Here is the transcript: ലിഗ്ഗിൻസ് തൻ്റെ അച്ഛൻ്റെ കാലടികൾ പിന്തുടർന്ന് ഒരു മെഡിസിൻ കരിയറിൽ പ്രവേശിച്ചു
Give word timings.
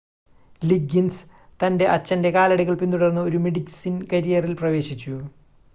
ലിഗ്ഗിൻസ് 0.61 1.21
തൻ്റെ 1.59 1.85
അച്ഛൻ്റെ 1.87 2.29
കാലടികൾ 2.29 2.75
പിന്തുടർന്ന് 2.75 3.21
ഒരു 3.21 3.37
മെഡിസിൻ 3.37 3.95
കരിയറിൽ 4.13 4.53
പ്രവേശിച്ചു 4.53 5.15